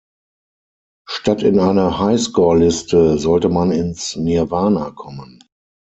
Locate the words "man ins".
3.49-4.15